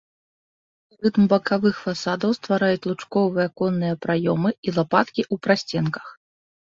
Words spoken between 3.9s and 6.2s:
праёмы і лапаткі ў прасценках.